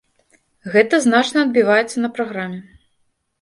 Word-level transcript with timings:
Гэта 0.75 0.99
значна 1.05 1.43
адбіваецца 1.49 1.97
на 2.05 2.09
праграме. 2.17 2.59